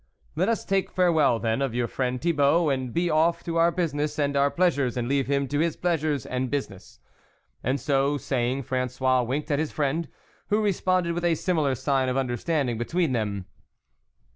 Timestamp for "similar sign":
11.35-12.09